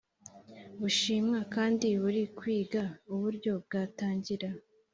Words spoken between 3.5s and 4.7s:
bwatangira